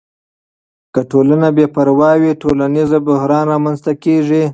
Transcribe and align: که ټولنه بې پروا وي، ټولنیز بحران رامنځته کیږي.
که 0.93 1.01
ټولنه 1.11 1.47
بې 1.55 1.65
پروا 1.75 2.11
وي، 2.21 2.31
ټولنیز 2.41 2.89
بحران 3.07 3.43
رامنځته 3.53 3.91
کیږي. 4.03 4.43